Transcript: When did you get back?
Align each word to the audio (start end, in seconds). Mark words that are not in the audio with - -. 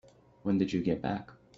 When 0.41 0.57
did 0.57 0.73
you 0.73 0.81
get 0.81 0.99
back? 0.99 1.29